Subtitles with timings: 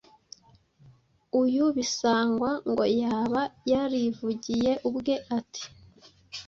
[1.41, 5.63] uyu Bisangwa ngo yaba yarivugiye ubwe ati:“